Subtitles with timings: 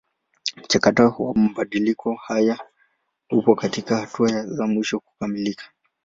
[0.57, 2.59] Mchakato wa mabadiliko haya
[3.31, 5.63] upo katika hatua za mwisho kukamilika.